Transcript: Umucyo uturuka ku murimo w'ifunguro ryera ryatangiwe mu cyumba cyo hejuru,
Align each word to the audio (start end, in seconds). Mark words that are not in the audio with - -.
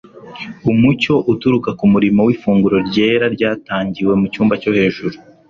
Umucyo 0.71 1.13
uturuka 1.33 1.69
ku 1.79 1.85
murimo 1.93 2.19
w'ifunguro 2.27 2.77
ryera 2.87 3.25
ryatangiwe 3.35 4.13
mu 4.19 4.25
cyumba 4.33 4.53
cyo 4.61 4.71
hejuru, 4.77 5.15